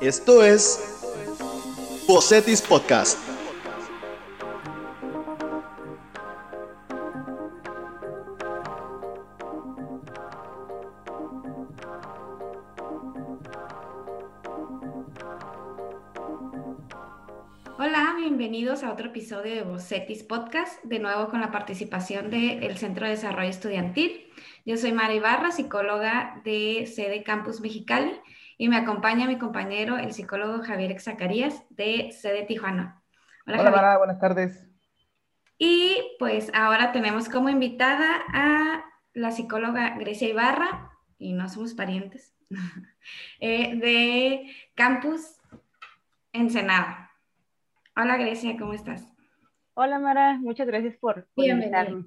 [0.00, 1.02] Esto es
[2.06, 3.18] Bocetis Podcast.
[17.76, 23.06] Hola, bienvenidos a otro episodio de Bocetis Podcast, de nuevo con la participación del Centro
[23.06, 24.28] de Desarrollo Estudiantil.
[24.64, 28.12] Yo soy Mara Ibarra, psicóloga de sede Campus Mexicali,
[28.58, 33.00] y me acompaña mi compañero, el psicólogo Javier Zacarías, de sede Tijuana.
[33.46, 34.68] Hola, Hola Mara, buenas tardes.
[35.56, 38.84] Y pues ahora tenemos como invitada a
[39.14, 42.36] la psicóloga Grecia Ibarra, y no somos parientes,
[43.40, 45.36] eh, de Campus
[46.32, 47.12] Ensenada.
[47.96, 49.06] Hola Grecia, ¿cómo estás?
[49.74, 52.06] Hola Mara, muchas gracias por, por invitarme.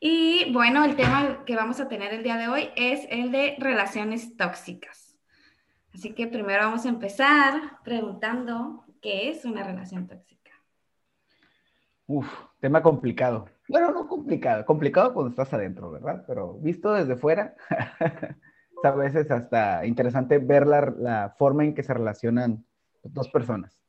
[0.00, 3.54] Y bueno, el tema que vamos a tener el día de hoy es el de
[3.60, 5.09] relaciones tóxicas.
[5.94, 7.52] Así que primero vamos a empezar
[7.84, 10.50] preguntando qué es una relación tóxica.
[12.06, 12.28] Uf,
[12.60, 13.46] tema complicado.
[13.68, 16.24] Bueno, no complicado, complicado cuando estás adentro, ¿verdad?
[16.26, 17.54] Pero visto desde fuera,
[18.82, 22.64] a veces hasta interesante ver la, la forma en que se relacionan
[23.02, 23.80] dos personas.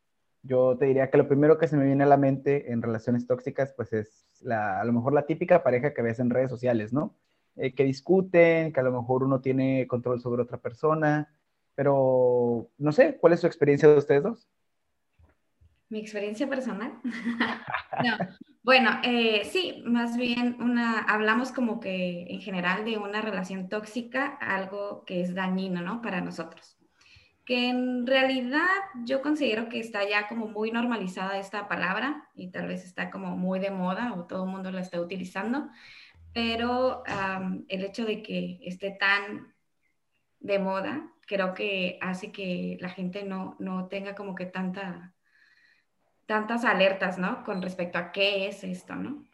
[0.43, 3.27] Yo te diría que lo primero que se me viene a la mente en relaciones
[3.27, 6.93] tóxicas, pues es la, a lo mejor la típica pareja que ves en redes sociales,
[6.93, 7.15] ¿no?
[7.55, 11.29] Eh, que discuten, que a lo mejor uno tiene control sobre otra persona,
[11.81, 14.47] pero no sé, ¿cuál es su experiencia de ustedes dos?
[15.89, 16.93] Mi experiencia personal.
[18.03, 18.17] no.
[18.61, 24.27] Bueno, eh, sí, más bien una, hablamos como que en general de una relación tóxica,
[24.27, 26.03] algo que es dañino, ¿no?
[26.03, 26.77] Para nosotros
[27.45, 28.69] que en realidad
[29.03, 33.35] yo considero que está ya como muy normalizada esta palabra y tal vez está como
[33.35, 35.67] muy de moda o todo el mundo la está utilizando,
[36.33, 37.03] pero
[37.67, 39.51] el hecho de que esté tan
[40.39, 45.13] de moda creo que hace que la gente no, no tenga como que tanta,
[46.25, 47.45] tantas alertas, ¿no?
[47.45, 49.25] Con respecto a qué es esto, ¿no?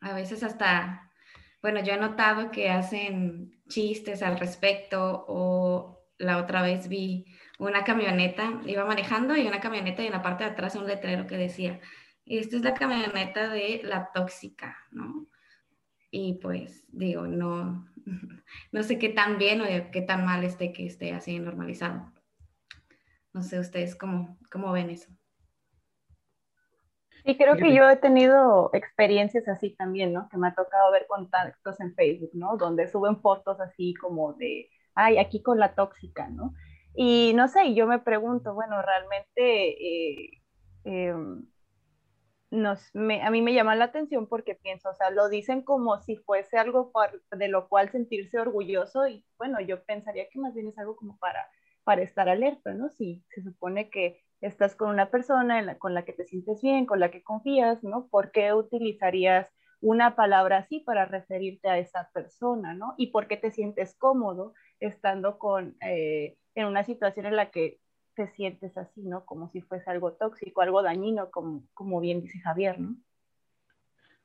[0.00, 1.12] A veces hasta,
[1.60, 7.26] bueno, yo he notado que hacen chistes al respecto o la otra vez vi
[7.58, 11.26] una camioneta, iba manejando y una camioneta y en la parte de atrás un letrero
[11.26, 11.78] que decía,
[12.24, 15.26] esta es la camioneta de la tóxica, ¿no?
[16.10, 17.86] Y pues digo, no,
[18.72, 22.12] no sé qué tan bien o qué tan mal esté que esté así normalizado.
[23.32, 25.10] No sé ustedes cómo, cómo ven eso.
[27.24, 30.28] Y creo que yo he tenido experiencias así también, ¿no?
[30.30, 32.56] Que me ha tocado ver contactos en Facebook, ¿no?
[32.56, 36.54] Donde suben fotos así como de ay, aquí con la tóxica, ¿no?
[36.94, 40.32] Y no sé, yo me pregunto, bueno, realmente
[40.84, 41.24] eh,
[42.50, 46.16] em, a mí me llama la atención porque pienso, o sea, lo dicen como si
[46.16, 46.92] fuese algo
[47.30, 51.18] de lo cual sentirse orgulloso y bueno, yo pensaría que más bien es algo como
[51.18, 51.46] para,
[51.84, 52.90] para estar alerta, ¿no?
[52.90, 57.00] Si se supone que estás con una persona con la que te sientes bien, con
[57.00, 58.08] la que confías, ¿no?
[58.08, 62.94] ¿Por qué utilizarías una palabra así para referirte a esa persona, ¿no?
[62.96, 67.80] Y por qué te sientes cómodo estando con, eh, en una situación en la que
[68.18, 69.24] te sientes así, ¿no?
[69.24, 72.96] Como si fuese algo tóxico, algo dañino, como, como bien dice Javier, ¿no?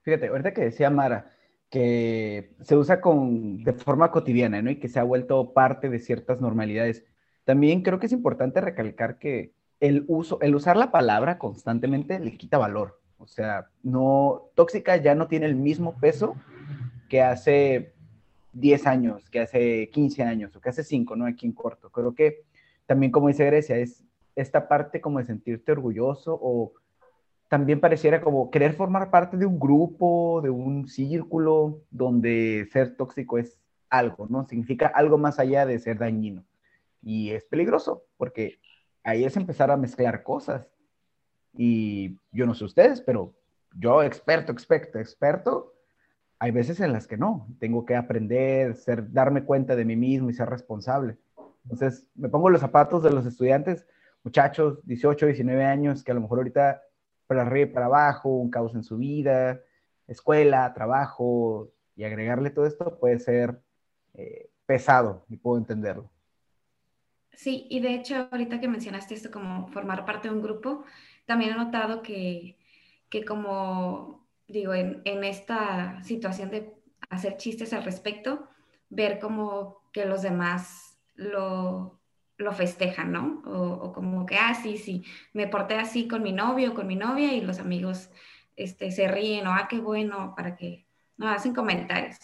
[0.02, 1.32] Fíjate, ahorita que decía Mara,
[1.70, 4.72] que se usa con, de forma cotidiana, ¿no?
[4.72, 7.06] Y que se ha vuelto parte de ciertas normalidades.
[7.44, 12.36] También creo que es importante recalcar que el uso, el usar la palabra constantemente le
[12.36, 13.00] quita valor.
[13.20, 16.36] O sea, no, tóxica ya no tiene el mismo peso
[17.10, 17.94] que hace
[18.54, 21.28] 10 años, que hace 15 años o que hace 5, ¿no?
[21.28, 21.92] Aquí en corto.
[21.92, 22.42] Creo que
[22.86, 24.04] también, como dice Grecia, es
[24.36, 26.74] esta parte como de sentirte orgulloso o
[27.50, 33.38] también pareciera como querer formar parte de un grupo, de un círculo donde ser tóxico
[33.38, 34.48] es algo, ¿no?
[34.48, 36.44] Significa algo más allá de ser dañino.
[37.04, 38.60] Y es peligroso porque
[39.04, 40.68] ahí es empezar a mezclar cosas.
[41.56, 43.36] Y yo no sé ustedes, pero
[43.76, 45.74] yo experto, experto, experto,
[46.40, 47.48] hay veces en las que no.
[47.60, 51.18] Tengo que aprender, ser, darme cuenta de mí mismo y ser responsable.
[51.64, 53.86] Entonces, me pongo los zapatos de los estudiantes,
[54.24, 56.82] muchachos, 18, 19 años, que a lo mejor ahorita
[57.28, 59.62] para arriba y para abajo, un caos en su vida,
[60.08, 63.62] escuela, trabajo, y agregarle todo esto puede ser
[64.14, 66.12] eh, pesado, y puedo entenderlo.
[67.34, 70.84] Sí, y de hecho, ahorita que mencionaste esto como formar parte de un grupo,
[71.26, 72.58] también he notado que,
[73.10, 76.76] que como digo, en, en, esta situación de
[77.10, 78.48] hacer chistes al respecto,
[78.90, 80.93] ver como que los demás
[81.32, 82.00] lo,
[82.38, 83.42] lo festejan, ¿no?
[83.46, 85.04] O, o, como que, ah, sí, sí,
[85.34, 88.10] me porté así con mi novio, con mi novia y los amigos
[88.56, 90.86] este, se ríen o, ah, qué bueno, para que,
[91.18, 92.18] no, hacen comentarios.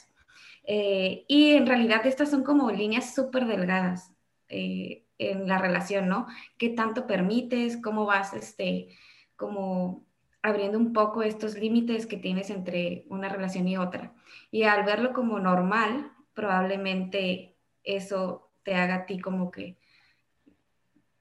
[0.64, 4.14] Eh, y en realidad estas son como líneas súper delgadas.
[4.50, 6.28] eh, en la relación, ¿no?
[6.58, 7.78] ¿Qué tanto permites?
[7.78, 8.98] ¿Cómo vas, este,
[9.36, 10.06] como
[10.42, 14.14] abriendo un poco estos límites que tienes entre una relación y otra?
[14.50, 19.78] Y al verlo como normal, probablemente eso te haga a ti como que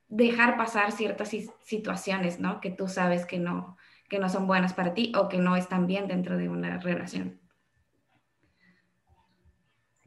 [0.09, 1.31] dejar pasar ciertas
[1.63, 2.61] situaciones, ¿no?
[2.61, 3.77] Que tú sabes que no,
[4.09, 7.39] que no son buenas para ti o que no están bien dentro de una relación.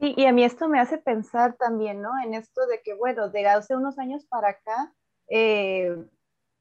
[0.00, 2.10] Sí, y a mí esto me hace pensar también, ¿no?
[2.24, 4.92] En esto de que, bueno, de hace unos años para acá,
[5.28, 5.96] eh,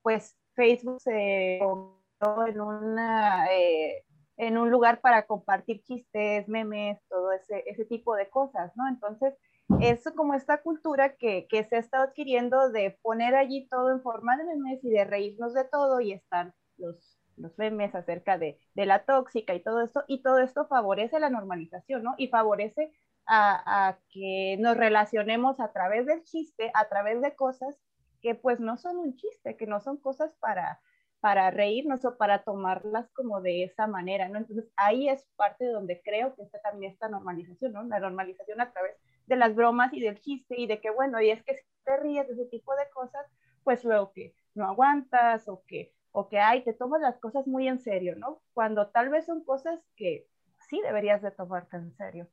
[0.03, 3.47] pues Facebook se convirtió en una...
[3.51, 4.05] Eh,
[4.37, 8.87] en un lugar para compartir chistes, memes, todo ese, ese tipo de cosas, ¿no?
[8.87, 9.35] Entonces,
[9.79, 14.01] es como esta cultura que, que, se ha estado adquiriendo de poner allí todo en
[14.01, 18.59] forma de memes y de reírnos de todo y están los, los memes acerca de,
[18.73, 22.15] de, la tóxica y todo esto, y todo esto favorece la normalización, ¿no?
[22.17, 22.91] Y favorece
[23.25, 27.77] a, a, que nos relacionemos a través del chiste, a través de cosas
[28.21, 30.79] que pues no son un chiste, que no son cosas para,
[31.21, 34.39] para reírnos o para tomarlas como de esa manera, ¿no?
[34.39, 37.83] Entonces ahí es parte de donde creo que está también esta normalización, ¿no?
[37.83, 38.95] La normalización a través
[39.27, 41.97] de las bromas y del chiste y de que, bueno, y es que si te
[41.97, 43.25] ríes de ese tipo de cosas,
[43.63, 47.67] pues luego que no aguantas o que, o que, ay, te tomas las cosas muy
[47.67, 48.41] en serio, ¿no?
[48.53, 50.27] Cuando tal vez son cosas que
[50.69, 52.27] sí deberías de tomarte en serio.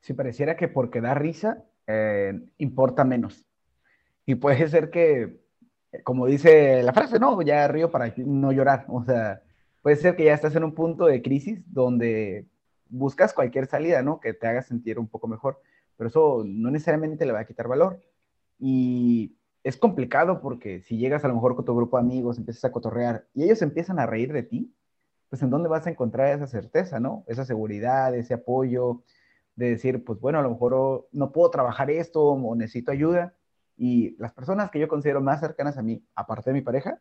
[0.00, 3.46] Sí, pareciera que porque da risa eh, importa menos.
[4.26, 5.40] Y puede ser que
[6.04, 8.84] como dice la frase, no, ya río para no llorar.
[8.88, 9.42] O sea,
[9.82, 12.46] puede ser que ya estás en un punto de crisis donde
[12.88, 14.20] buscas cualquier salida, ¿no?
[14.20, 15.60] Que te haga sentir un poco mejor,
[15.96, 18.00] pero eso no necesariamente le va a quitar valor.
[18.58, 22.64] Y es complicado porque si llegas a lo mejor con tu grupo de amigos, empiezas
[22.64, 24.74] a cotorrear y ellos empiezan a reír de ti,
[25.28, 27.24] pues en dónde vas a encontrar esa certeza, ¿no?
[27.26, 29.02] Esa seguridad, ese apoyo
[29.56, 33.34] de decir, pues bueno, a lo mejor no puedo trabajar esto o necesito ayuda
[33.76, 37.00] y las personas que yo considero más cercanas a mí, aparte de mi pareja,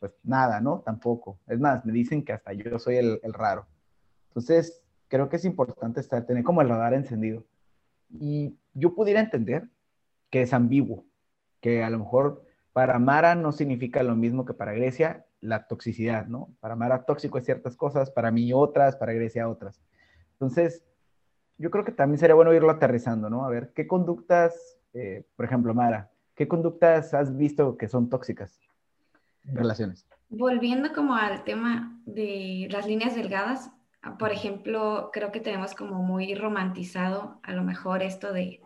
[0.00, 0.80] pues nada, ¿no?
[0.80, 1.38] Tampoco.
[1.46, 3.66] Es más, me dicen que hasta yo soy el, raro.
[4.28, 4.79] Entonces,
[5.10, 7.44] creo que es importante estar, tener como el radar encendido.
[8.08, 9.68] Y yo pudiera entender
[10.30, 11.04] que es ambiguo,
[11.60, 16.26] que a lo mejor para Mara no significa lo mismo que para Grecia la toxicidad,
[16.26, 16.48] ¿no?
[16.60, 19.82] Para Mara tóxico es ciertas cosas, para mí otras, para Grecia otras.
[20.32, 20.82] Entonces,
[21.58, 23.44] yo creo que también sería bueno irlo aterrizando, ¿no?
[23.44, 28.60] A ver, ¿qué conductas eh, por ejemplo, Mara, ¿qué conductas has visto que son tóxicas
[29.44, 30.06] relaciones?
[30.28, 33.70] Volviendo como al tema de las líneas delgadas,
[34.18, 38.60] por ejemplo, creo que tenemos como muy romantizado a lo mejor esto de,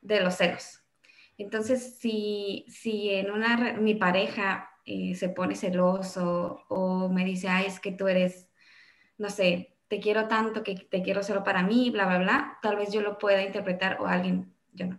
[0.00, 0.82] de los celos.
[1.38, 7.66] Entonces, si, si en una, mi pareja eh, se pone celoso o me dice, ay,
[7.66, 8.50] es que tú eres,
[9.18, 12.76] no sé, te quiero tanto que te quiero solo para mí, bla, bla, bla, tal
[12.76, 14.98] vez yo lo pueda interpretar o alguien, yo no,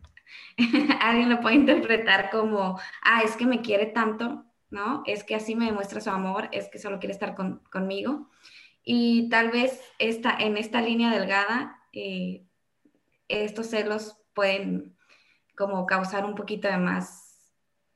[1.02, 5.04] alguien lo puede interpretar como, ah, es que me quiere tanto, ¿no?
[5.06, 8.30] Es que así me demuestra su amor, es que solo quiere estar conmigo.
[8.84, 12.46] Y tal vez esta, en esta línea delgada, eh,
[13.28, 14.98] estos celos pueden
[15.56, 17.54] como causar un poquito de más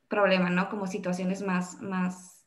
[0.08, 0.68] problema, ¿no?
[0.68, 2.38] Como situaciones más, más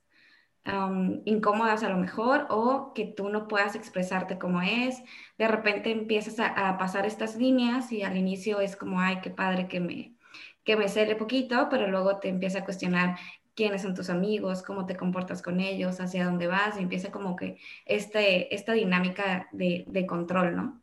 [1.25, 5.01] incómodas a lo mejor o que tú no puedas expresarte como es.
[5.37, 9.67] De repente empiezas a, pasar estas líneas y al inicio es como, ay, qué padre
[9.67, 10.15] que me,
[10.63, 13.17] que me cele poquito, pero luego te empieza a cuestionar
[13.55, 17.35] quiénes son tus amigos, cómo te comportas con ellos, hacia dónde vas, y empieza como
[17.35, 20.81] que este, esta dinámica de, de control, ¿no?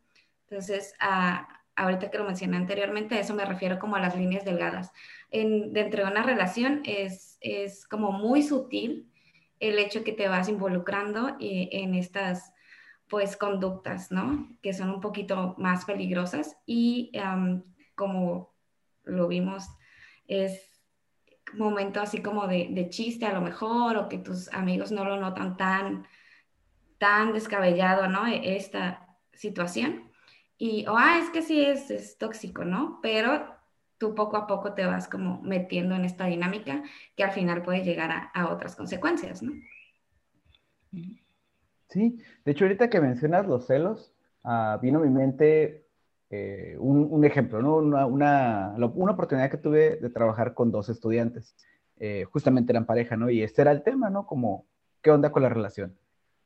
[0.49, 0.95] Entonces,
[1.77, 4.93] ahorita que lo mencioné anteriormente, a eso me refiero como a las líneas delgadas.
[5.31, 9.11] En, dentro de una relación es, es como muy sutil
[9.61, 12.53] el hecho que te vas involucrando eh, en estas
[13.09, 14.49] pues conductas, ¿no?
[14.63, 17.11] Que son un poquito más peligrosas y
[17.95, 18.55] como
[19.05, 19.65] lo vimos,
[20.27, 20.68] es
[21.55, 25.57] momento así como de, chiste a lo mejor o que tus amigos no lo notan
[25.57, 26.07] tan,
[26.99, 28.27] tan descabellado, ¿no?
[28.27, 30.11] E, esta situación.
[30.59, 32.99] Y, o, ah, es que sí es, es tóxico, ¿no?
[33.03, 33.59] Pero
[33.99, 36.83] tú poco a poco te vas como metiendo en esta dinámica
[37.17, 39.53] que al final puede llegar a, otras consecuencias, ¿no?
[41.89, 44.13] Sí, de hecho ahorita que mencionas los celos,
[44.45, 45.88] uh, vino a mi mente
[46.31, 47.77] eh, un, ejemplo, ¿no?
[47.77, 51.57] Una, una, oportunidad que tuve de trabajar con dos estudiantes,
[51.99, 53.31] eh, justamente eran pareja, ¿no?
[53.31, 54.27] Y este era el tema, ¿no?
[54.27, 54.67] Como,
[55.03, 55.97] ¿qué onda con la relación?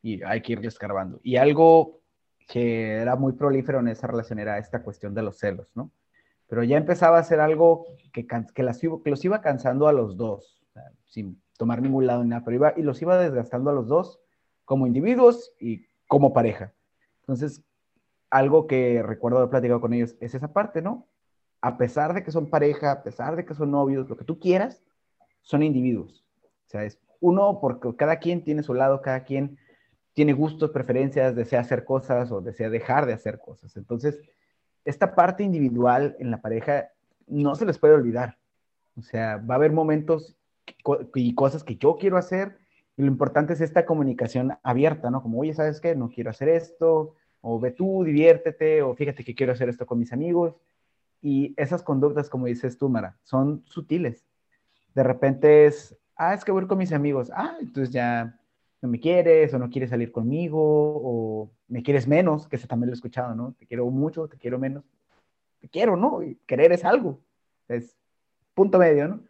[0.02, 1.20] Y hay que ir escarbando.
[1.22, 2.00] Y algo
[2.48, 5.90] que era muy prolífero en esa relación era esta cuestión de los celos, ¿no?
[6.52, 10.18] pero ya empezaba a ser algo que, que, las, que los iba cansando a los
[10.18, 10.62] dos,
[11.06, 14.20] sin tomar ningún lado ni nada, pero iba, y los iba desgastando a los dos
[14.66, 16.74] como individuos y como pareja.
[17.20, 17.62] Entonces,
[18.32, 21.06] algo que recuerdo haber platicado con ellos es esa parte, ¿no?
[21.62, 24.38] a pesar de que son pareja, a pesar de que son novios, lo que tú
[24.38, 24.82] quieras,
[25.42, 26.24] son individuos.
[26.66, 29.58] O sea, es uno porque cada quien tiene su lado, cada quien
[30.12, 33.76] tiene gustos, preferencias, desea hacer cosas o desea dejar de hacer cosas.
[33.76, 34.20] Entonces,
[34.84, 36.90] esta parte individual en la pareja
[37.28, 38.38] no se les puede olvidar.
[38.98, 40.36] O sea, va a haber momentos
[41.14, 42.58] y cosas que yo quiero hacer
[42.96, 45.22] y lo importante es esta comunicación abierta, ¿no?
[45.22, 45.94] Como, oye, ¿sabes qué?
[45.94, 49.98] No quiero hacer esto, o ve tú, diviértete, o fíjate que quiero hacer esto con
[49.98, 50.54] mis amigos.
[51.20, 54.24] Y esas conductas, como dices tú, Mara, son sutiles.
[54.94, 58.38] De repente es, ah, es que voy con mis amigos, ah, entonces ya
[58.80, 62.88] no me quieres o no quieres salir conmigo o me quieres menos, que eso también
[62.88, 63.54] lo he escuchado, ¿no?
[63.58, 64.84] Te quiero mucho, te quiero menos.
[65.60, 66.22] Te quiero, ¿no?
[66.22, 67.20] Y querer es algo.
[67.68, 67.96] Es
[68.54, 69.20] punto medio, ¿no?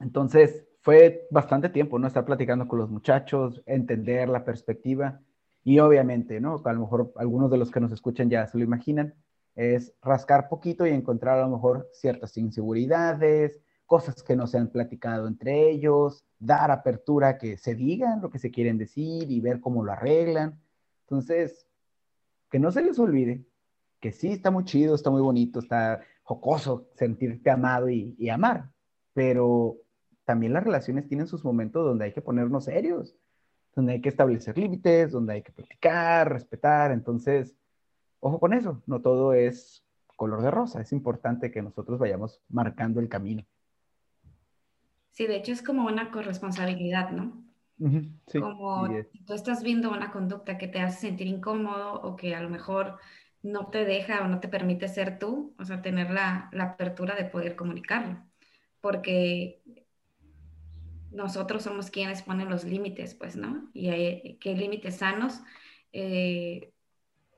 [0.00, 2.06] Entonces, fue bastante tiempo, ¿no?
[2.06, 5.20] Estar platicando con los muchachos, entender la perspectiva
[5.62, 6.60] y obviamente, ¿no?
[6.64, 9.14] A lo mejor algunos de los que nos escuchan ya se lo imaginan,
[9.54, 14.68] es rascar poquito y encontrar a lo mejor ciertas inseguridades, cosas que no se han
[14.68, 19.60] platicado entre ellos, dar apertura que se digan lo que se quieren decir y ver
[19.60, 20.60] cómo lo arreglan.
[21.02, 21.66] Entonces,
[22.50, 23.44] que no se les olvide
[24.00, 28.70] que sí está muy chido, está muy bonito, está jocoso sentirte amado y, y amar,
[29.12, 29.76] pero
[30.24, 33.16] también las relaciones tienen sus momentos donde hay que ponernos serios,
[33.74, 36.92] donde hay que establecer límites, donde hay que platicar, respetar.
[36.92, 37.56] Entonces,
[38.20, 39.84] ojo con eso, no todo es
[40.16, 43.44] color de rosa, es importante que nosotros vayamos marcando el camino.
[45.12, 47.44] Sí, de hecho es como una corresponsabilidad, ¿no?
[48.30, 48.88] como
[49.26, 52.98] tú estás viendo una conducta que te hace sentir incómodo o que a lo mejor
[53.42, 57.14] no te deja o no te permite ser tú, o sea, tener la, la apertura
[57.14, 58.22] de poder comunicarlo.
[58.82, 59.62] Porque
[61.10, 63.70] nosotros somos quienes ponen los límites, pues, ¿no?
[63.74, 65.40] Y qué límites sanos
[65.92, 66.72] eh,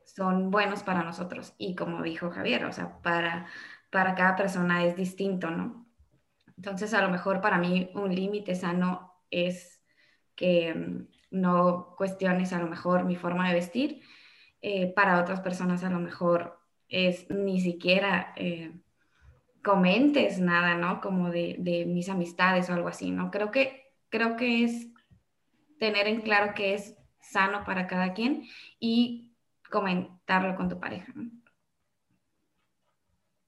[0.05, 1.55] son buenos para nosotros.
[1.59, 3.47] Y como dijo Javier, o sea, para,
[3.91, 5.87] para cada persona es distinto, ¿no?
[6.57, 9.83] Entonces, a lo mejor para mí un límite sano es
[10.35, 14.03] que mm, no cuestiones a lo mejor mi forma de vestir.
[14.61, 18.35] Eh, para otras personas a lo mejor es ni siquiera...
[18.37, 18.73] Eh,
[19.63, 21.01] comentes nada, ¿no?
[21.01, 23.31] Como de, mis amistades o algo así, ¿no?
[23.31, 24.89] Creo que, creo que es
[25.79, 28.45] tener en claro que es sano para cada quien
[28.79, 29.33] y
[29.71, 31.13] comentarlo con tu pareja.
[31.15, 31.31] ¿no?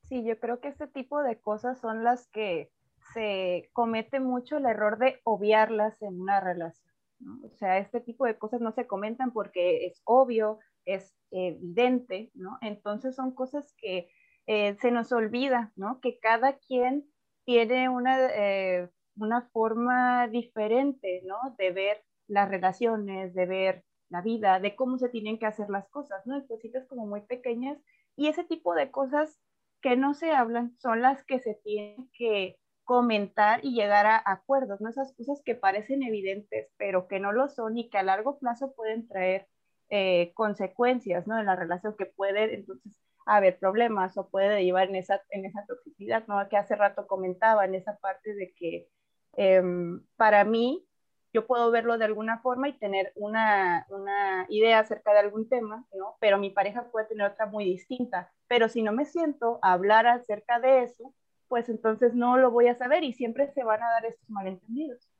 [0.09, 2.71] Sí, yo creo que este tipo de cosas son las que
[3.12, 6.92] se comete mucho el error de obviarlas en una relación.
[7.18, 7.40] ¿no?
[7.44, 12.59] O sea, este tipo de cosas no se comentan porque es obvio, es evidente, ¿no?
[12.61, 14.09] Entonces son cosas que
[14.47, 16.01] eh, se nos olvida, ¿no?
[16.01, 17.07] Que cada quien
[17.45, 21.55] tiene una, eh, una forma diferente, ¿no?
[21.59, 25.89] De ver las relaciones, de ver la vida, de cómo se tienen que hacer las
[25.89, 26.47] cosas, ¿no?
[26.47, 27.79] Cositas como muy pequeñas
[28.17, 29.41] y ese tipo de cosas
[29.81, 34.81] que no se hablan son las que se tienen que comentar y llegar a acuerdos,
[34.81, 34.91] ¿no?
[34.91, 38.75] Esas cosas que parecen evidentes, pero que no lo son y que a largo plazo
[38.75, 39.49] pueden traer
[39.91, 41.39] eh, consecuencias, ¿no?
[41.39, 45.64] En la relación que pueden, entonces, haber problemas o puede derivar en esa, en esa
[45.66, 46.49] toxicidad, ¿no?
[46.49, 48.88] Que hace rato comentaba en esa parte de que
[49.37, 50.87] em, para mí
[51.33, 55.85] yo puedo verlo de alguna forma y tener una, una, idea acerca de algún tema,
[55.93, 56.16] ¿no?
[56.21, 58.33] Pero mi pareja puede tener otra muy distinta.
[58.47, 61.12] Pero si no me siento a hablar acerca de eso,
[61.49, 65.11] pues entonces no lo voy a saber y siempre se van a dar estos malentendidos.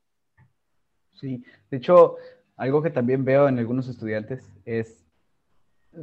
[1.15, 2.15] Sí, de hecho,
[2.55, 5.04] algo que también veo en algunos estudiantes es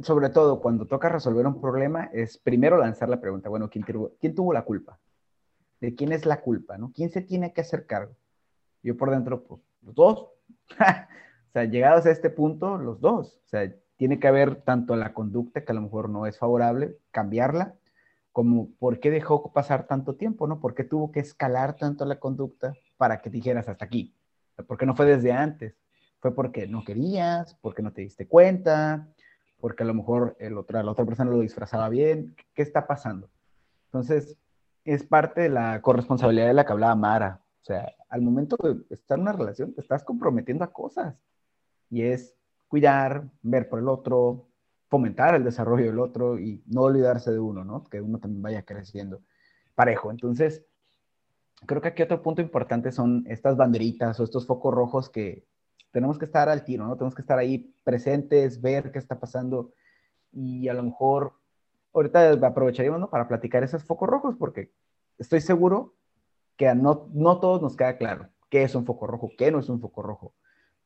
[0.01, 3.85] sobre todo cuando toca resolver un problema, es primero lanzar la pregunta, bueno, ¿quién,
[4.35, 4.99] tuvo, la culpa?
[5.79, 6.77] ¿De quién es la culpa?
[6.77, 6.91] ¿no?
[6.93, 8.15] ¿Quién se tiene que hacer cargo?
[8.81, 10.19] Yo por dentro, pues, los dos.
[10.79, 13.39] o sea, llegados a este punto, los dos.
[13.45, 16.97] O sea, tiene que haber tanto la conducta que a lo mejor no es favorable,
[17.11, 17.75] cambiarla,
[18.31, 20.59] como por qué dejó pasar tanto tiempo, ¿no?
[20.59, 24.15] ¿Por qué tuvo que escalar tanto la conducta para que dijeras hasta aquí?
[24.67, 25.75] ¿Por qué no fue desde antes?
[26.19, 27.55] ¿Fue porque no querías?
[27.61, 29.07] ¿Porque no te diste cuenta?
[29.63, 32.35] Porque a lo mejor el otra, la otra persona lo disfrazaba bien.
[32.53, 33.29] ¿Qué está pasando?
[33.85, 34.37] Entonces,
[34.83, 37.39] es parte de la corresponsabilidad de la que hablaba Mara.
[37.61, 41.15] O sea, al momento de estar en una relación, te estás comprometiendo a cosas.
[41.89, 42.35] Y es
[42.67, 44.49] cuidar, ver por el otro,
[44.89, 47.85] fomentar el desarrollo del otro y no olvidarse de uno, ¿no?
[47.85, 49.21] Que uno también vaya creciendo
[49.75, 50.11] parejo.
[50.11, 50.65] Entonces,
[51.65, 55.45] creo que aquí otro punto importante son estas banderitas o estos focos rojos que
[55.93, 56.95] tenemos que estar al tiro, ¿no?
[56.95, 59.73] Tenemos que estar ahí presentes, ver qué está pasando
[60.31, 61.33] y a lo mejor
[61.93, 63.09] ahorita aprovecharíamos, ¿no?
[63.11, 64.71] Para platicar esos focos rojos porque
[65.19, 65.95] estoy seguro
[66.57, 69.69] que no, no todos nos queda claro qué es un foco rojo, qué no es
[69.69, 70.33] un foco rojo.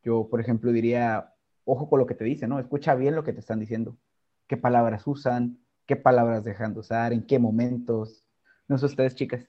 [0.04, 1.34] Yo, por ejemplo, diría,
[1.64, 2.60] ojo con lo que te dicen, ¿no?
[2.60, 3.98] Escucha bien lo que te están diciendo,
[4.48, 8.26] qué palabras usan, qué palabras dejan de usar, en qué momentos,
[8.68, 9.48] No sé ustedes, chicas.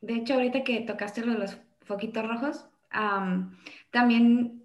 [0.00, 2.68] De hecho, ahorita que tocaste lo de los foquitos rojos,
[3.90, 4.64] también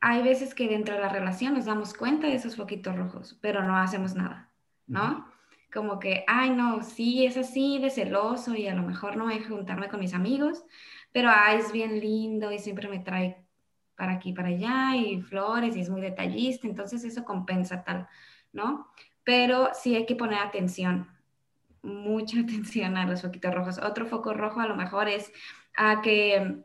[0.00, 3.62] hay veces que dentro de la relación nos damos cuenta de esos foquitos rojos, pero
[3.62, 4.50] no hacemos nada,
[4.86, 5.26] ¿no?
[5.72, 9.34] Como que, ay, no, sí, es así de celoso y a lo mejor no voy
[9.34, 10.64] a juntarme con mis amigos,
[11.12, 13.44] pero ay, es bien lindo y siempre me trae
[13.96, 18.06] para aquí, para allá y flores y es muy detallista, entonces eso compensa tal,
[18.52, 18.88] ¿no?
[19.24, 21.08] Pero sí hay que poner atención,
[21.82, 23.78] mucha atención a los foquitos rojos.
[23.78, 25.32] Otro foco rojo a lo mejor es
[25.76, 26.62] a que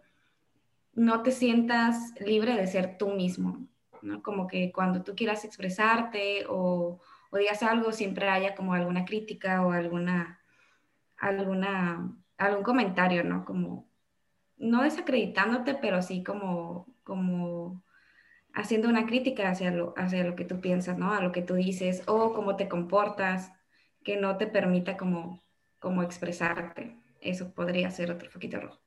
[0.93, 3.67] no te sientas libre de ser tú mismo,
[4.01, 4.21] ¿no?
[4.21, 9.65] Como que cuando tú quieras expresarte o, o digas algo, siempre haya como alguna crítica
[9.65, 10.41] o alguna,
[11.17, 13.45] alguna, algún comentario, ¿no?
[13.45, 13.87] Como,
[14.57, 17.83] no desacreditándote, pero sí como, como
[18.53, 21.13] haciendo una crítica hacia lo, hacia lo que tú piensas, ¿no?
[21.13, 23.51] A lo que tú dices o cómo te comportas,
[24.03, 25.43] que no te permita como,
[25.79, 26.97] como expresarte.
[27.21, 28.79] Eso podría ser otro foquito rojo.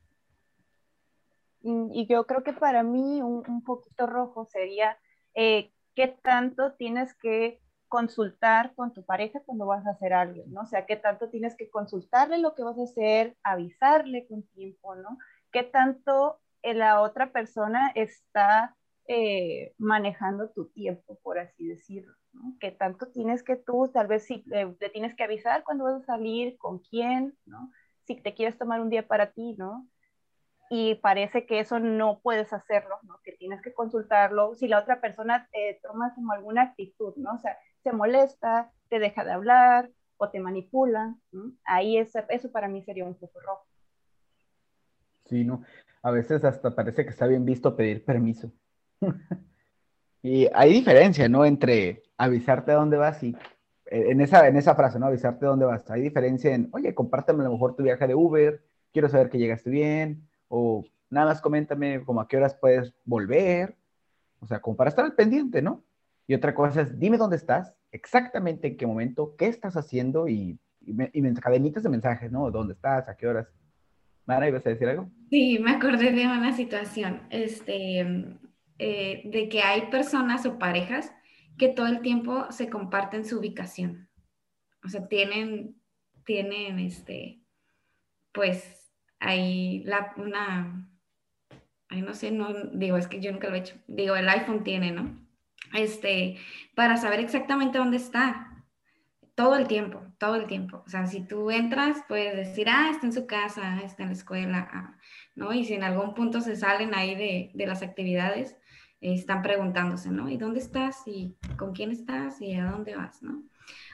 [1.64, 4.98] Mm, y yo creo que para mí un, un poquito rojo sería
[5.34, 10.62] eh, qué tanto tienes que consultar con tu pareja cuando vas a hacer algo, ¿no?
[10.62, 14.96] O sea, qué tanto tienes que consultarle lo que vas a hacer, avisarle con tiempo,
[14.96, 15.18] ¿no?
[15.52, 18.76] Qué tanto eh, la otra persona está
[19.08, 22.14] eh, manejando tu tiempo, por así decirlo.
[22.60, 26.06] Qué tanto tienes que tú, tal vez si le tienes que avisar cuando vas a
[26.06, 27.70] salir, con quién, ¿no?
[28.06, 29.88] Si te quieres tomar un día para ti, ¿no?
[30.70, 33.20] Y parece que eso no puedes hacerlo, ¿no?
[33.22, 34.54] Que tienes que consultarlo.
[34.54, 37.34] Si la otra persona te toma como alguna actitud, ¿no?
[37.34, 41.16] O sea, se molesta, te deja de hablar o te manipula,
[41.64, 43.66] ahí es, eso para mí sería un foco rojo.
[45.26, 45.62] Sí, ¿no?
[46.02, 48.52] A veces hasta parece que está bien visto pedir permiso.
[50.22, 51.44] y hay diferencia, ¿no?
[51.44, 53.36] Entre avisarte a dónde vas y
[53.86, 55.06] eh, en esa, en esa frase, ¿no?
[55.06, 55.90] Avisarte a dónde vas.
[55.90, 59.38] Hay diferencia en, oye, compárteme a lo mejor tu viaje de Uber, quiero saber que
[59.38, 63.76] llegaste bien, o nada más coméntame como a qué horas puedes volver,
[64.40, 65.84] o sea, como para estar al pendiente, ¿no?
[66.26, 70.58] Y otra cosa es, dime dónde estás, exactamente en qué momento, qué estás haciendo y,
[70.80, 72.50] y, y cadenitas de mensajes, ¿no?
[72.50, 73.08] ¿Dónde estás?
[73.08, 73.46] ¿A qué horas?
[74.26, 75.10] Mara, ¿ibas a decir algo?
[75.30, 78.00] Sí, me acordé de una situación, este,
[78.78, 81.12] eh, de que hay personas o parejas
[81.58, 84.08] que todo el tiempo se comparten su ubicación.
[84.82, 85.76] O sea, tienen,
[86.24, 87.40] tienen, este,
[88.32, 88.83] pues,
[89.20, 90.88] hay la, una,
[91.88, 94.64] ay, no sé, no, digo, es que yo nunca lo he hecho, digo, el iPhone
[94.64, 95.18] tiene, ¿no?
[95.74, 96.36] Este,
[96.74, 98.64] para saber exactamente dónde está,
[99.34, 100.84] todo el tiempo, todo el tiempo.
[100.86, 104.14] O sea, si tú entras, puedes decir, ah, está en su casa, está en la
[104.14, 104.96] escuela, ah",
[105.34, 105.52] ¿no?
[105.52, 108.56] Y si en algún punto se salen ahí de, de las actividades,
[109.12, 110.28] están preguntándose, ¿no?
[110.30, 111.02] ¿Y dónde estás?
[111.06, 112.40] ¿Y con quién estás?
[112.40, 113.22] ¿Y a dónde vas?
[113.22, 113.42] ¿no?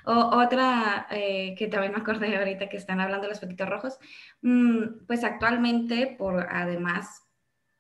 [0.05, 3.99] Otra eh, que también me acordé ahorita que están hablando los poquitos rojos,
[4.43, 7.27] mm, pues actualmente, por además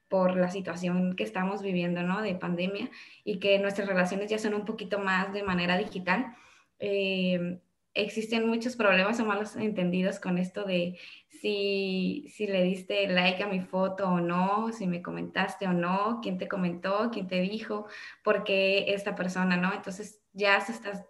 [0.09, 2.21] por la situación que estamos viviendo, ¿no?
[2.21, 2.91] De pandemia
[3.25, 6.35] y que nuestras relaciones ya son un poquito más de manera digital.
[6.81, 7.61] Eh,
[7.95, 10.99] existen muchos problemas o malos entendidos con esto de
[11.29, 16.21] si, si le diste like a mi foto o no, si me comentaste o no,
[16.23, 17.87] quién te comentó, quién te dijo,
[18.23, 19.73] por qué esta persona, ¿no?
[19.73, 21.07] Entonces ya se está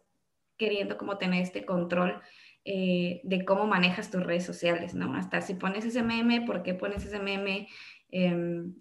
[0.60, 2.20] queriendo como tener este control
[2.66, 5.14] eh, de cómo manejas tus redes sociales, ¿no?
[5.14, 7.68] Hasta si pones ese meme, ¿por qué pones ese meme?
[8.10, 8.74] Em,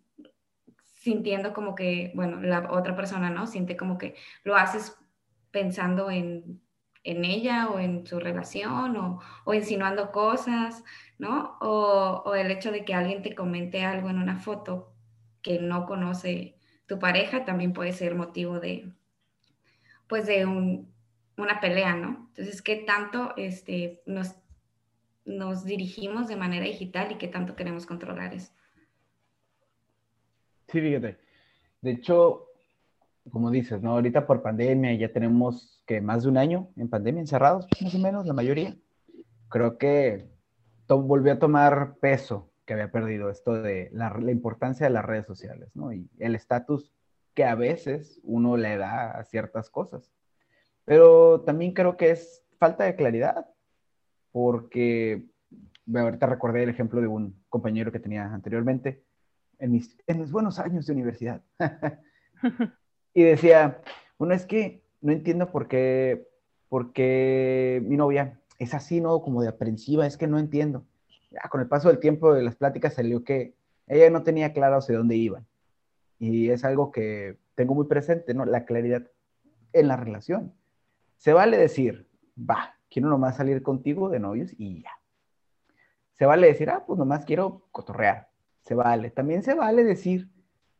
[0.96, 3.48] sintiendo como que, bueno, la otra persona, ¿no?
[3.48, 4.98] Siente como que lo haces
[5.52, 6.62] pensando en,
[7.06, 10.84] en ella o en su relación o, o insinuando cosas,
[11.18, 11.58] ¿no?
[11.62, 14.94] O, o, el hecho de que alguien te comente algo en una foto
[15.42, 18.92] que no conoce tu pareja también puede ser motivo de,
[20.08, 20.99] pues, de un,
[21.44, 22.30] una pelea, ¿no?
[22.30, 24.36] Entonces, ¿qué tanto este, nos,
[25.26, 28.52] nos dirigimos de manera digital y qué tanto queremos controlar eso?
[30.68, 31.18] Sí, fíjate.
[31.82, 32.48] De hecho,
[33.32, 33.92] como dices, ¿no?
[33.92, 38.00] Ahorita por pandemia ya tenemos que más de un año en pandemia encerrados, más o
[38.00, 38.76] menos, la mayoría.
[39.50, 40.30] Creo que
[40.88, 45.26] volvió a tomar peso que había perdido esto de la, la importancia de las redes
[45.26, 45.92] sociales, ¿no?
[45.92, 46.94] Y el estatus
[47.34, 50.12] que a veces uno le da a ciertas cosas.
[50.90, 53.46] Pero también creo que es falta de claridad,
[54.32, 55.24] porque
[55.94, 59.04] ahorita recordé el ejemplo de un compañero que tenía anteriormente
[59.60, 61.44] en mis, en mis buenos años de universidad.
[63.14, 63.84] y decía,
[64.18, 66.28] bueno, es que no entiendo por qué,
[66.70, 69.22] por qué mi novia es así, ¿no?
[69.22, 70.88] Como de aprensiva, es que no entiendo.
[71.30, 73.54] Ya con el paso del tiempo de las pláticas salió que
[73.86, 75.46] ella no tenía claro hacia dónde iban.
[76.18, 78.44] Y es algo que tengo muy presente, ¿no?
[78.46, 79.04] La claridad
[79.72, 80.56] en la relación.
[81.20, 84.92] Se vale decir, va, quiero nomás salir contigo de novios y ya.
[86.14, 88.30] Se vale decir, ah, pues nomás quiero cotorrear.
[88.62, 89.12] Se vale.
[89.12, 90.30] También se vale decir,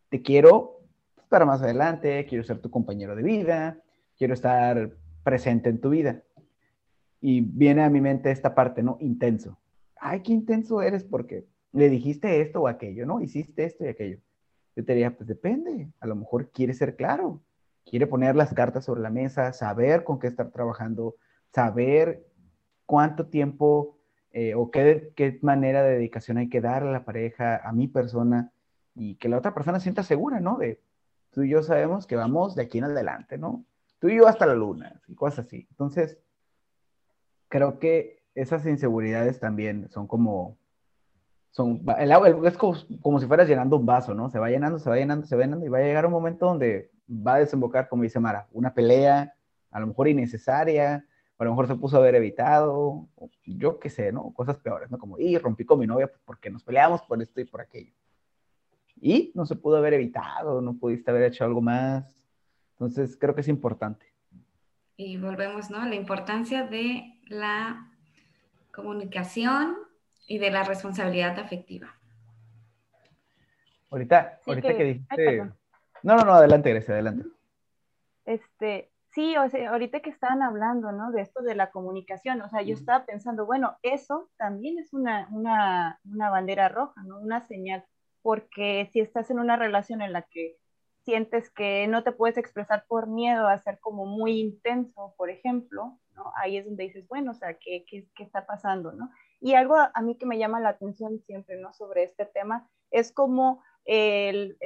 [0.08, 0.80] te quiero
[1.16, 3.84] pues, para más adelante, quiero ser tu compañero de vida,
[4.18, 4.92] quiero estar
[5.24, 6.24] presente en tu vida.
[7.20, 8.96] Y viene a mi mente esta parte, ¿no?
[9.02, 9.60] Intenso.
[9.98, 13.20] Ay, qué intenso eres porque le dijiste esto o aquello, ¿no?
[13.20, 14.20] Hiciste esto y aquello.
[14.78, 15.90] Yo te diría, pues depende.
[16.00, 17.42] A lo mejor quiere ser claro,
[17.86, 21.16] quiere poner las cartas sobre la mesa, saber con qué estar trabajando,
[21.54, 22.26] saber
[22.86, 23.98] cuánto tiempo
[24.32, 27.88] eh, o qué, qué manera de dedicación hay que darle a la pareja, a mi
[27.88, 28.52] persona,
[28.96, 30.58] y que la otra persona sienta segura, ¿no?
[30.58, 30.82] De
[31.32, 33.66] tú y yo sabemos que vamos de aquí en adelante, ¿no?
[34.00, 35.68] Tú y yo hasta la luna, y cosas así.
[35.72, 36.20] Entonces,
[37.48, 40.58] creo que esas inseguridades también son como,
[41.52, 44.30] son, el agua es como, como, si fueras llenando un vaso, ¿no?
[44.30, 46.46] Se va llenando, se va llenando, se va llenando, y va a llegar un momento
[46.46, 49.34] donde va a desembocar, como dice Mara, una pelea,
[49.72, 51.06] a lo mejor innecesaria,
[51.38, 53.08] a lo mejor se puso a haber evitado,
[53.46, 54.32] yo qué sé, ¿no?
[54.34, 54.98] Cosas peores, ¿no?
[54.98, 57.94] Como, y rompí con mi novia porque nos peleamos por esto y por aquello.
[59.02, 62.28] Y no se pudo haber evitado, no pudiste haber hecho algo más.
[62.74, 64.06] Entonces, creo que es importante.
[64.98, 65.86] Y volvemos, ¿no?
[65.86, 67.90] La importancia de la
[68.74, 69.78] comunicación
[70.30, 71.94] y de la responsabilidad afectiva.
[73.90, 75.38] Ahorita, ahorita que, dijiste...
[76.04, 77.26] no, no, no, adelante, Grecia, adelante.
[78.26, 81.12] Este, Sí, o sea, ahorita que estaban hablando, ¿no?
[81.12, 85.28] De esto de la comunicación, o sea, yo estaba pensando, bueno, eso también es una,
[85.32, 87.20] una, una bandera roja, ¿no?
[87.20, 87.84] Una señal,
[88.22, 90.58] porque si estás en una relación en la que
[91.06, 95.98] sientes que no te puedes expresar por miedo a ser como muy intenso, por ejemplo,
[96.16, 96.32] ¿no?
[96.36, 99.10] Ahí es donde dices, bueno, o sea, ¿qué, qué, qué está pasando, no?
[99.42, 101.74] Y algo a, a, mí que me llama la atención siempre, ¿no?
[101.74, 104.58] Sobre este tema, es como el,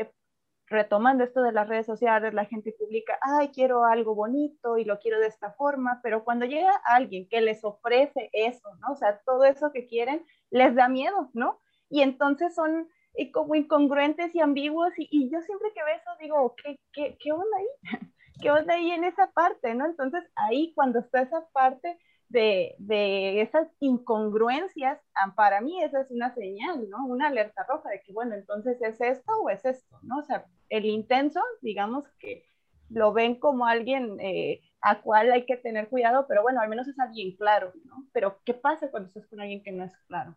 [0.68, 5.00] retomando esto de las redes sociales, la gente publica, ay, quiero algo bonito y lo
[5.00, 8.94] quiero de esta forma, pero cuando llega alguien que les ofrece eso, ¿no?
[8.94, 11.62] O sea, todo eso que quieren, les da miedo, ¿no?
[11.90, 12.90] Y entonces son
[13.32, 17.58] como incongruentes y ambiguos y, yo siempre que veo eso digo, ¿qué, qué, qué onda
[17.58, 17.68] ahí?
[18.42, 19.86] ¿Qué onda ahí en esa parte, ¿no?
[19.86, 22.00] Entonces ahí cuando está esa parte
[22.34, 25.00] de, de, esas incongruencias,
[25.36, 27.06] para mí esa es una señal, ¿no?
[27.06, 30.18] Una alerta roja de que, bueno, entonces es esto o es esto, ¿no?
[30.18, 32.44] O sea, el intenso, digamos que
[32.90, 36.88] lo ven como alguien eh, a cual hay que tener cuidado, pero bueno, al menos
[36.88, 38.08] es alguien claro, ¿no?
[38.12, 40.36] Pero ¿qué pasa cuando estás con alguien que no es claro?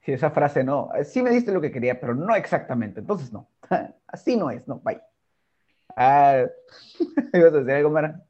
[0.00, 3.46] Sí, esa frase no, sí me diste lo que quería, pero no exactamente, entonces no,
[4.06, 5.00] así no es, no, bye.
[5.94, 6.44] Ah,
[7.34, 8.22] ¿Ibas a decir algo, Mara?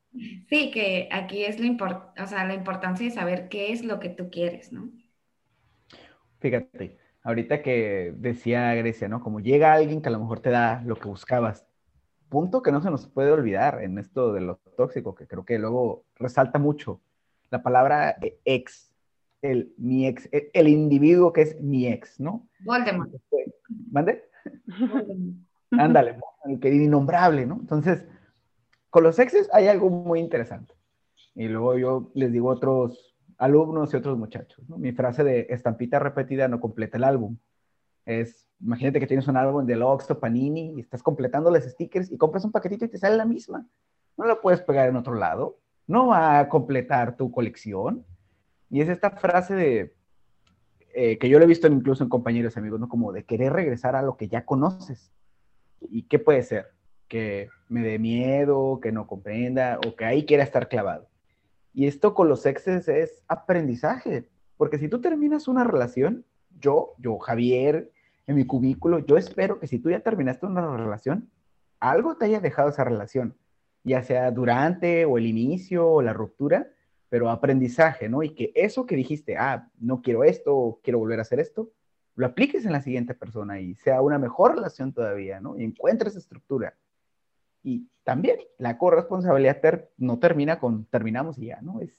[0.49, 4.11] Sí, que aquí es la, o sea, la importancia de saber qué es lo que
[4.11, 4.91] tú quieres, ¿no?
[6.41, 9.23] Fíjate, ahorita que decía Grecia, ¿no?
[9.23, 11.67] Como llega alguien que a lo mejor te da lo que buscabas.
[12.29, 15.59] Punto que no se nos puede olvidar en esto de lo tóxico, que creo que
[15.59, 17.01] luego resalta mucho.
[17.51, 18.95] La palabra ex,
[19.43, 22.49] el mi ex, el, individuo que es mi ex, ¿no?
[22.61, 23.13] Voldemort.
[23.91, 24.25] ¿Mande?
[25.71, 27.57] Ándale, el que innombrable, ¿no?
[27.61, 28.05] Entonces,
[28.93, 30.75] con los exes hay algo muy interesante.
[31.35, 34.77] Y luego yo les digo a otros alumnos y otros muchachos, ¿no?
[34.77, 37.39] mi frase de estampita repetida no completa el álbum.
[38.05, 42.19] Es, imagínate que tienes un álbum de Loxto, Panini, y estás completando los stickers y
[42.19, 43.67] compras un paquetito y te sale la misma.
[44.19, 48.05] No lo puedes pegar en otro lado, no va a completar tu colección.
[48.69, 49.97] Y es esta frase de,
[50.93, 52.91] eh, que yo lo he visto incluso en compañeros amigos, ¿no?
[52.91, 55.11] Como de querer regresar a lo que ya conoces.
[55.81, 56.72] ¿Y qué puede ser?
[57.13, 61.11] Que me dé miedo, que no comprenda o que ahí quiera estar clavado.
[61.75, 66.25] Y esto con los exes es aprendizaje, porque si tú terminas una relación,
[66.59, 67.93] yo, yo, Javier,
[68.27, 71.29] en mi cubículo, yo espero que si tú ya terminaste una relación,
[71.81, 73.37] algo te haya dejado esa relación,
[73.85, 76.71] ya sea durante o el inicio o la ruptura,
[77.11, 78.23] pero aprendizaje, ¿no?
[78.23, 81.73] Y que eso que dijiste, ah, no quiero esto, quiero volver a hacer esto,
[82.15, 85.59] lo apliques en la siguiente persona y sea una mejor relación todavía, ¿no?
[85.59, 86.75] Y encuentres estructura.
[87.63, 91.81] Y también la corresponsabilidad no termina con terminamos y ya, ¿no?
[91.81, 91.97] Es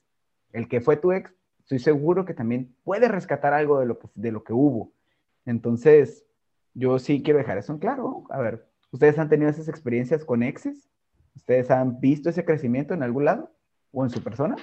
[0.51, 4.07] el que fue tu ex, estoy seguro que también puede rescatar algo de lo que,
[4.15, 4.91] de lo que hubo.
[5.45, 6.25] Entonces,
[6.73, 8.25] yo sí quiero dejar eso en claro.
[8.29, 10.89] A ver, ¿ustedes han tenido esas experiencias con exes?
[11.35, 13.51] ¿Ustedes han visto ese crecimiento en algún lado
[13.91, 14.55] o en su persona?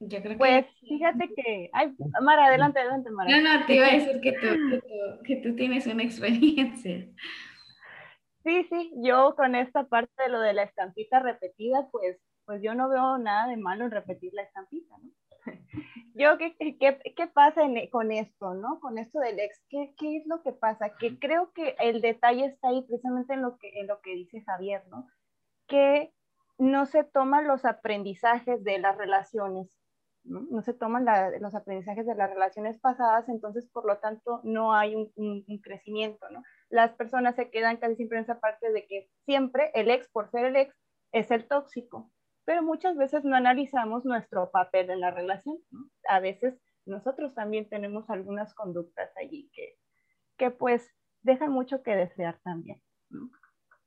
[0.00, 1.70] Yo creo pues fíjate que.
[1.72, 3.30] Ay, Mara, adelante, adelante, Mara.
[3.30, 7.08] No, no, te iba a decir que tú, que tú tienes una experiencia.
[8.48, 12.74] Sí, sí, yo con esta parte de lo de la estampita repetida, pues, pues yo
[12.74, 15.10] no veo nada de malo en repetir la estampita, ¿no?
[16.14, 17.60] Yo, ¿qué, qué, qué pasa
[17.92, 18.80] con esto, no?
[18.80, 20.96] Con esto del ex, ¿qué, ¿qué, es lo que pasa?
[20.96, 24.42] Que creo que el detalle está ahí precisamente en lo que, en lo que dice
[24.46, 25.06] Javier, ¿no?
[25.66, 26.14] Que
[26.56, 29.78] no se toman los aprendizajes de las relaciones
[30.24, 30.62] ¿no?
[30.62, 31.06] se toman
[31.40, 36.42] los aprendizajes de las relaciones pasadas, entonces por lo tanto no hay un, crecimiento, ¿no?
[36.70, 40.30] Las personas se quedan casi siempre en esa parte de que siempre el ex, por
[40.30, 40.74] ser el ex,
[41.12, 42.10] es el tóxico,
[42.44, 45.58] pero muchas veces no analizamos nuestro papel en la relación.
[46.08, 49.76] A veces nosotros también tenemos algunas conductas allí que,
[50.36, 50.90] que pues
[51.22, 52.82] dejan mucho que desear también.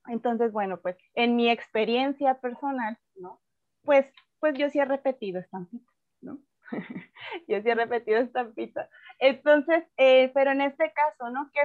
[0.07, 3.41] Entonces, bueno, pues en mi experiencia personal, ¿no?
[3.83, 4.05] Pues,
[4.39, 5.91] pues yo sí he repetido estampita,
[6.21, 6.39] ¿no?
[7.47, 8.89] yo sí he repetido estampita.
[9.19, 11.49] Entonces, eh, pero en este caso, ¿no?
[11.53, 11.61] ¿Qué,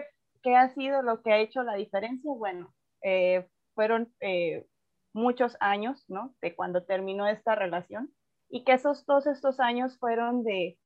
[0.46, 2.30] ¿Qué, ha sido lo que ha hecho la diferencia?
[2.32, 4.64] Bueno, eh, fueron eh,
[5.12, 6.36] muchos años, ¿no?
[6.40, 8.14] De cuando terminó esta relación
[8.48, 10.78] y que esos todos estos años fueron de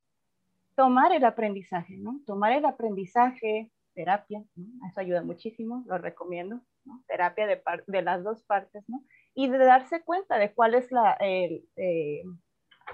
[0.76, 2.22] tomar el aprendizaje, ¿no?
[2.24, 4.88] Tomar el aprendizaje, terapia, ¿no?
[4.88, 7.04] Eso ayuda muchísimo, lo recomiendo, ¿no?
[7.06, 9.04] Terapia de, de las dos partes, ¿no?
[9.34, 12.22] Y de darse cuenta de cuál es la, eh,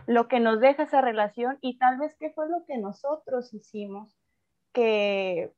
[0.08, 4.18] lo que nos deja esa relación y tal vez qué fue lo que nosotros hicimos
[4.72, 5.54] que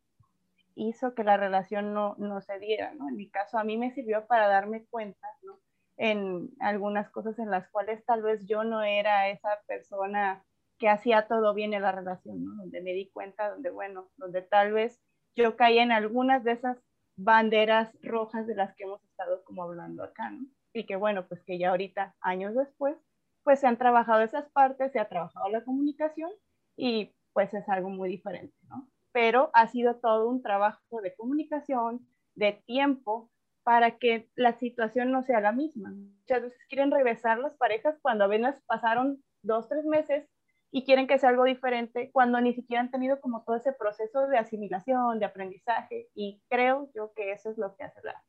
[0.78, 3.08] hizo que la relación no, no se diera, ¿no?
[3.08, 5.60] En mi caso, a mí me sirvió para darme cuenta, ¿no?
[5.96, 10.44] En algunas cosas en las cuales tal vez yo no era esa persona
[10.78, 12.54] que hacía todo bien en la relación, ¿no?
[12.56, 15.00] Donde me di cuenta, donde, bueno, donde tal vez
[15.36, 16.78] yo caí en algunas de esas
[17.16, 20.46] banderas rojas de las que hemos estado como hablando acá, ¿no?
[20.72, 22.96] Y que bueno, pues que ya ahorita, años después,
[23.42, 26.30] pues se han trabajado esas partes, se ha trabajado la comunicación
[26.76, 28.88] y pues es algo muy diferente, ¿no?
[29.12, 33.30] Pero ha sido todo un trabajo de comunicación, de tiempo,
[33.68, 35.90] para que la situación no sea la misma.
[35.90, 40.26] Muchas veces quieren regresar las parejas cuando apenas pasaron dos, tres meses
[40.70, 44.26] y quieren que sea algo diferente cuando ni siquiera han tenido como todo ese proceso
[44.28, 48.22] de asimilación, de aprendizaje y creo yo que eso es lo que hace la,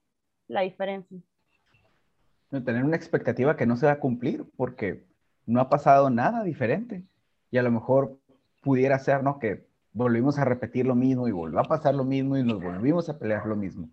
[0.49, 1.17] la diferencia.
[2.49, 5.05] tener una expectativa que no se va a cumplir porque
[5.45, 7.05] no ha pasado nada diferente
[7.49, 8.19] y a lo mejor
[8.61, 9.39] pudiera ser, ¿no?
[9.39, 9.68] Que
[9.99, 13.19] volvimos a repetir lo mismo y volvió a pasar lo mismo y nos volvimos a
[13.19, 13.89] pelear lo mismo.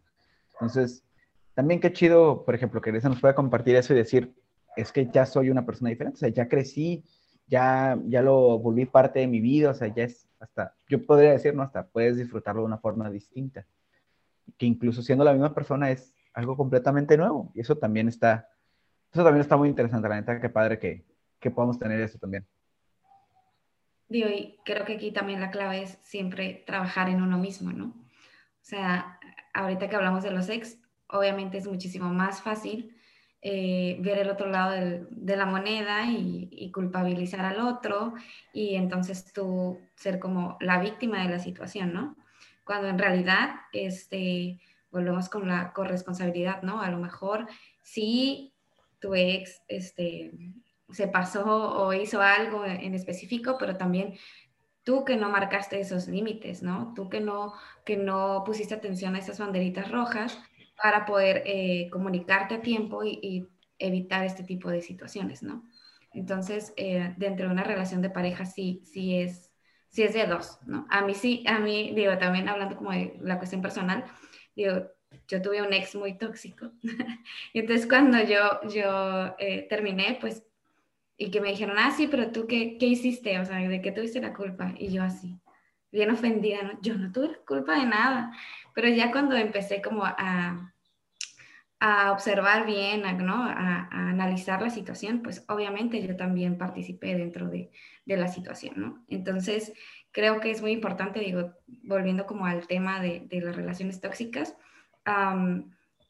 [0.52, 1.04] Entonces,
[1.54, 4.32] también qué chido, por ejemplo, que se nos pueda compartir eso y decir,
[4.76, 7.04] es que ya soy una persona diferente, o sea, ya crecí,
[7.48, 11.32] ya, ya lo volví parte de mi vida, o sea, ya es hasta, yo podría
[11.32, 13.66] decir, no, hasta puedes disfrutarlo de una forma distinta,
[14.56, 18.48] que incluso siendo la misma persona es algo completamente nuevo, y eso también está,
[19.12, 21.04] eso también está muy interesante, la neta, qué padre que,
[21.40, 22.46] que podamos tener eso también.
[24.08, 27.86] Digo, y creo que aquí también la clave es siempre trabajar en uno mismo, ¿no?
[27.86, 29.18] O sea,
[29.52, 32.96] ahorita que hablamos de los ex, obviamente es muchísimo más fácil
[33.42, 38.12] eh, ver el otro lado de la moneda y, culpabilizar al otro
[38.52, 42.16] y entonces tú ser como la víctima de la situación, ¿no?
[42.64, 46.82] Cuando en realidad, este, volvemos con la corresponsabilidad, ¿no?
[46.82, 47.46] A lo mejor
[47.82, 48.52] si
[49.00, 50.32] tu ex, este,
[50.90, 54.14] se pasó o hizo algo en específico, pero también
[54.86, 56.92] tú que no marcaste esos límites, ¿no?
[56.94, 60.38] Tú que no, que no pusiste atención a esas banderitas rojas
[60.80, 65.62] para poder eh, comunicarte a tiempo y, evitar este tipo de situaciones, ¿no?
[66.14, 69.52] Entonces, eh, dentro de una relación de pareja sí, sí es,
[69.90, 70.86] sí es de dos, ¿no?
[70.88, 74.06] A mí sí, a mí, digo, también hablando como de la cuestión personal,
[74.54, 74.86] digo,
[75.28, 76.70] yo tuve un ex muy tóxico.
[77.52, 80.45] y entonces cuando yo, yo eh, terminé, pues,
[81.16, 83.38] y que me dijeron, ah, sí, pero tú, qué, ¿qué hiciste?
[83.38, 84.74] O sea, ¿de qué tuviste la culpa?
[84.76, 85.38] Y yo así,
[85.90, 86.78] bien ofendida, ¿no?
[86.82, 88.32] Yo no tuve la culpa de nada.
[88.74, 90.72] Pero ya cuando empecé como a,
[91.80, 93.42] a observar bien, a, ¿no?
[93.42, 97.70] A, analizar la situación, pues obviamente yo también participé dentro de,
[98.04, 99.04] de, la situación, ¿no?
[99.08, 99.72] Entonces,
[100.12, 104.54] creo que es muy importante, digo, volviendo como al tema de, de las relaciones tóxicas,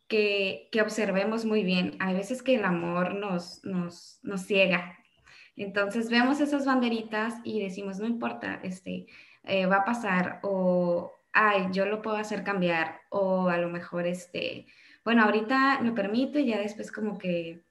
[0.08, 1.96] que, observemos muy bien.
[2.00, 4.98] Hay veces que el amor nos, nos, nos ciega.
[5.56, 9.06] Entonces vemos esas banderitas y decimos, no importa, este,
[9.44, 14.06] eh, va a pasar o, ay, yo lo puedo hacer cambiar o a lo mejor,
[14.06, 14.66] este,
[15.04, 17.64] bueno, ahorita me permite y ya después como que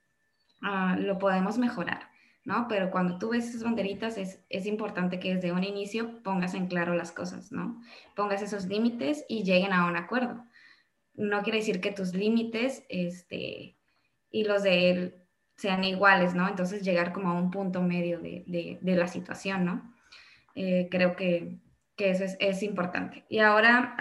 [0.61, 2.09] ah, lo podemos mejorar,
[2.43, 2.67] ¿no?
[2.67, 6.67] Pero cuando tú ves esas banderitas es, es, importante que desde un inicio pongas en
[6.67, 7.81] claro las cosas, ¿no?
[8.15, 10.43] Pongas esos límites y lleguen a un acuerdo.
[11.15, 13.77] No quiere decir que tus límites este,
[14.29, 15.15] y los de él
[15.55, 16.47] sean iguales, ¿no?
[16.47, 18.43] Entonces llegar como a un punto medio de,
[18.81, 19.93] de, la situación, ¿no?
[20.53, 21.57] Eh, creo que,
[21.95, 23.25] que, eso es, es importante.
[23.29, 23.95] Y ahora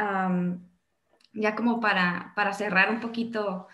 [1.34, 3.66] ya como para, para, cerrar un poquito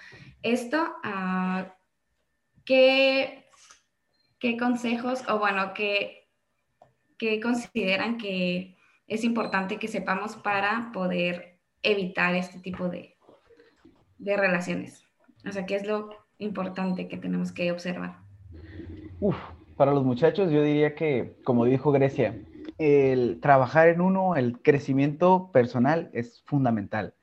[0.42, 1.64] esto, uh,
[2.64, 3.46] ¿qué,
[4.38, 6.28] ¿qué, consejos o bueno, qué,
[7.18, 8.76] qué consideran que
[9.06, 13.16] es importante que sepamos para poder evitar este tipo de,
[14.20, 15.04] de relaciones?
[15.46, 18.18] O sea, ¿qué es lo importante que tenemos que observar?
[19.18, 19.36] Uf,
[19.76, 22.38] para los muchachos yo diría que, como dijo Grecia,
[22.78, 27.14] el trabajar en uno, el crecimiento personal es fundamental.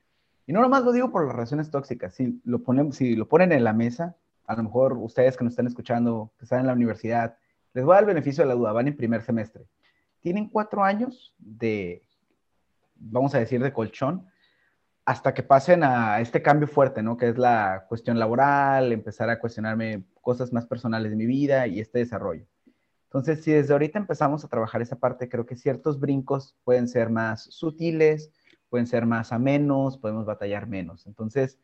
[0.46, 3.52] Y no nomás lo digo por las relaciones tóxicas, si lo, ponen, si lo ponen
[3.52, 6.72] en la mesa, a lo mejor ustedes que nos están escuchando, que están en la
[6.72, 7.36] universidad,
[7.74, 9.66] les voy a dar el beneficio de la duda, van en primer semestre.
[10.20, 12.02] Tienen cuatro años de,
[12.96, 14.26] vamos a decir, de colchón,
[15.08, 17.16] hasta que pasen a este cambio fuerte, ¿no?
[17.16, 21.80] Que es la cuestión laboral, empezar a cuestionarme cosas más personales de mi vida y
[21.80, 22.44] este desarrollo.
[23.04, 27.08] Entonces, si desde ahorita empezamos a trabajar esa parte, creo que ciertos brincos pueden ser
[27.08, 28.30] más sutiles,
[28.68, 31.06] pueden ser más amenos, podemos batallar menos.
[31.06, 31.58] Entonces,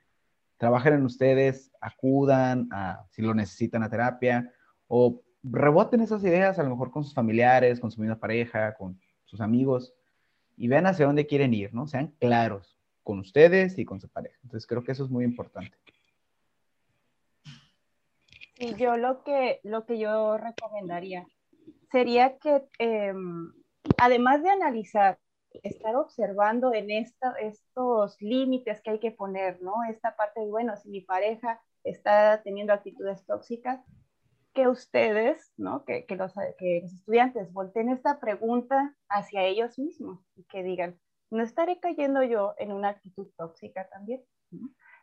[0.57, 4.51] trabajen en ustedes, acudan a, si lo necesitan a terapia,
[4.89, 8.99] o reboten esas ideas a lo mejor con sus familiares, con su misma pareja, con
[9.27, 9.93] sus amigos,
[10.57, 11.87] y vean hacia dónde quieren ir, ¿no?
[11.87, 14.37] Sean claros con ustedes y con su pareja.
[14.43, 15.77] Entonces, creo que eso es muy importante.
[18.59, 21.27] Y yo lo que, lo que yo recomendaría
[21.91, 23.53] sería que, em,
[23.99, 25.19] además de analizar,
[25.63, 29.85] estar observando en esta, estos límites que hay que poner, ¿no?
[29.89, 33.81] Esta parte de, bueno, si mi pareja está teniendo actitudes tóxicas,
[34.55, 35.85] que ustedes, ¿no?
[35.85, 40.99] Que, que, los, que los estudiantes volteen esta pregunta hacia ellos mismos y que digan,
[41.35, 44.25] ¿no estaré cayendo yo en una actitud tóxica también?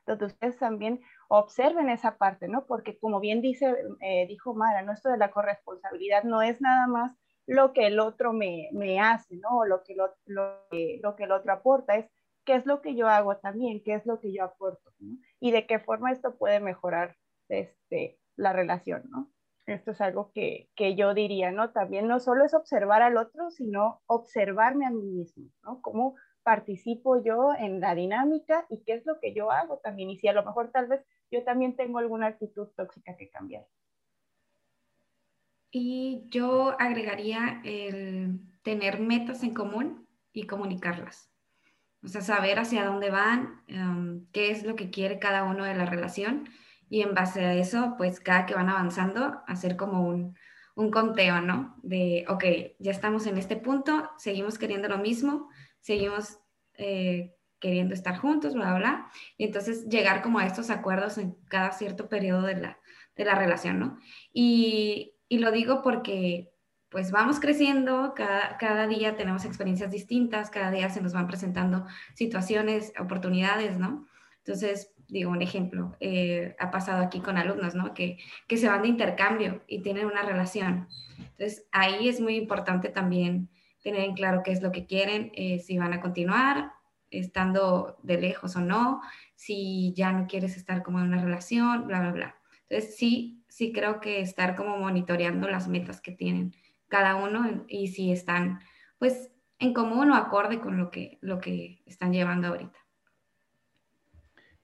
[0.06, 2.66] Entonces ustedes también observen esa parte, ¿no?
[2.66, 4.94] Porque como bien dice, eh, dijo Mara, ¿no?
[4.94, 7.16] Esto de la corresponsabilidad no es nada más
[7.46, 9.60] lo que el otro me, me hace, ¿no?
[9.60, 10.68] O lo que, lo, lo,
[11.02, 12.10] lo, que el otro aporta, es
[12.46, 15.18] qué es lo que yo hago también, qué es lo que yo aporto, ¿no?
[15.40, 17.16] Y de qué forma esto puede mejorar
[17.50, 19.32] este, la relación, ¿no?
[19.72, 21.72] Esto es algo que, que, yo diría, ¿no?
[21.72, 25.82] También no solo es observar al otro, sino observarme a mí mismo, ¿no?
[25.82, 30.10] Cómo participo yo en la dinámica y qué es lo que yo hago también.
[30.10, 33.66] Y si a lo mejor tal vez yo también tengo alguna actitud tóxica que cambiar.
[35.72, 41.32] Y yo agregaría el tener metas en común y comunicarlas.
[42.04, 45.76] O sea, saber hacia dónde van, um, qué es lo que quiere cada uno de
[45.76, 46.50] la relación
[46.92, 50.38] y en base a eso, pues cada que van avanzando, hacer como un,
[50.76, 51.78] un conteo, ¿no?
[51.84, 52.44] De, ok,
[52.80, 55.48] ya estamos en este punto, seguimos queriendo lo mismo,
[55.80, 56.40] seguimos
[56.74, 59.12] eh, queriendo estar juntos, bla, bla, bla.
[59.38, 62.80] Y entonces llegar como a estos acuerdos en cada cierto periodo de la,
[63.16, 63.98] de la relación, ¿no?
[64.34, 66.52] Y, y, lo digo porque
[66.90, 71.86] pues vamos creciendo, cada, cada día tenemos experiencias distintas, cada día se nos van presentando
[72.16, 74.08] situaciones, oportunidades, ¿no?
[74.40, 77.94] Entonces, digo, un ejemplo, eh, ha pasado aquí con alumnos, ¿no?
[77.94, 80.88] Que, que se van de intercambio y tienen una relación.
[81.20, 83.50] Entonces, ahí es muy importante también
[83.84, 86.72] tener en claro qué es lo que quieren, eh, si van a continuar
[87.10, 89.02] estando de lejos o no,
[89.36, 92.36] si ya no quieres estar como en una relación, bla, bla, bla.
[92.70, 96.56] Entonces sí, sí creo que estar como monitoreando las metas que tienen
[96.88, 98.62] cada uno y si están
[98.98, 102.81] pues en común o acorde con lo que, lo que están llevando ahorita.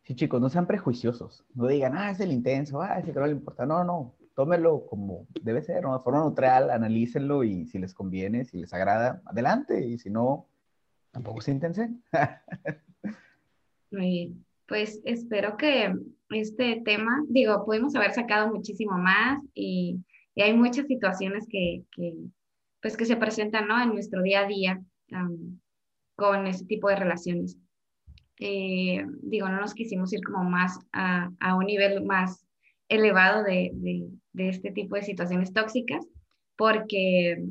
[0.07, 1.43] Sí, chicos, no sean prejuiciosos.
[1.53, 3.65] No digan, ah, es el intenso, ah, ese que no le importa.
[3.65, 8.57] No, no, tómelo como debe ser, de forma neutral, analícenlo y si les conviene, si
[8.57, 10.47] les agrada, adelante, y si no,
[11.11, 12.03] tampoco se intensen.
[14.67, 15.93] Pues espero que
[16.29, 20.03] este tema, digo, pudimos haber sacado muchísimo más y,
[20.35, 21.83] hay muchas situaciones que,
[22.81, 23.81] pues que se presentan, ¿no?
[23.81, 24.81] En nuestro día a día
[26.15, 27.57] con este tipo de relaciones.
[28.39, 32.45] Eh, digo, no nos quisimos ir como más a, a un nivel más
[32.89, 36.05] elevado de, de, de este tipo de situaciones tóxicas,
[36.55, 37.43] porque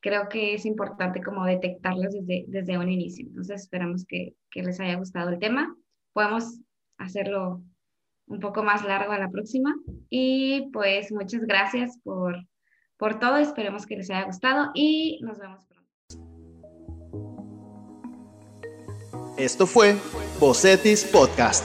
[0.00, 3.26] creo que es importante como detectarlas desde, desde un inicio.
[3.26, 5.74] Entonces esperamos que, que, les haya gustado el tema.
[6.12, 6.60] Podemos
[6.98, 7.62] hacerlo
[8.26, 9.74] un poco más largo a la próxima.
[10.08, 12.36] Y pues muchas gracias por,
[12.96, 13.36] por todo.
[13.36, 15.77] Esperemos que les haya gustado y nos vemos pronto.
[19.38, 19.96] Esto fue
[20.40, 21.64] Bocetis Podcast.